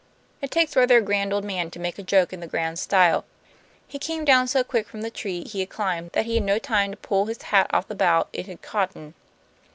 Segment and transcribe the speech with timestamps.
[0.41, 3.23] It takes rather a grand old man to make a joke in the grand style.
[3.85, 6.57] He came down so quick from the tree he had climbed that he had no
[6.57, 9.13] time to pull his hat off the bough it had caught in.